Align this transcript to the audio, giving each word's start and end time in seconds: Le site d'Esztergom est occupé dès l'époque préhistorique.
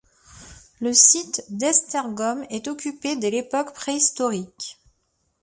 Le 0.79 0.93
site 0.95 1.45
d'Esztergom 1.51 2.43
est 2.49 2.67
occupé 2.67 3.15
dès 3.17 3.29
l'époque 3.29 3.71
préhistorique. 3.75 4.79